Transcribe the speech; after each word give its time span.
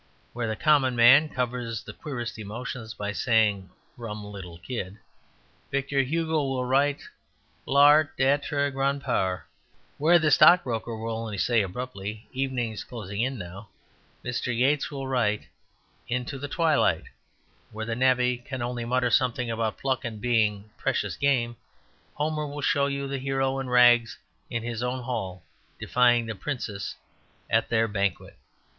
Where 0.33 0.47
the 0.47 0.55
common 0.55 0.95
man 0.95 1.29
covers 1.29 1.83
the 1.83 1.93
queerest 1.93 2.39
emotions 2.39 2.95
by 2.95 3.11
saying, 3.11 3.69
"Rum 3.95 4.23
little 4.23 4.57
kid," 4.57 4.97
Victor 5.69 6.01
Hugo 6.01 6.41
will 6.43 6.65
write 6.65 7.01
"L'art 7.67 8.17
d'etre 8.17 8.71
grand 8.71 9.03
pere"; 9.03 9.43
where 9.99 10.17
the 10.17 10.31
stockbroker 10.31 10.97
will 10.97 11.15
only 11.15 11.37
say 11.37 11.61
abruptly, 11.61 12.27
"Evenings 12.33 12.83
closing 12.83 13.21
in 13.21 13.37
now," 13.37 13.69
Mr. 14.25 14.47
Yeats 14.47 14.89
will 14.89 15.07
write 15.07 15.45
"Into 16.07 16.39
the 16.39 16.47
twilight"; 16.47 17.03
where 17.69 17.85
the 17.85 17.95
navvy 17.95 18.39
can 18.39 18.63
only 18.63 18.85
mutter 18.85 19.11
something 19.11 19.51
about 19.51 19.77
pluck 19.77 20.03
and 20.03 20.19
being 20.19 20.71
"precious 20.79 21.15
game," 21.15 21.57
Homer 22.15 22.47
will 22.47 22.61
show 22.61 22.87
you 22.87 23.07
the 23.07 23.19
hero 23.19 23.59
in 23.59 23.69
rags 23.69 24.17
in 24.49 24.63
his 24.63 24.81
own 24.81 25.03
hall 25.03 25.43
defying 25.79 26.25
the 26.25 26.33
princes 26.33 26.95
at 27.51 27.69
their 27.69 27.87
banquet. 27.87 28.35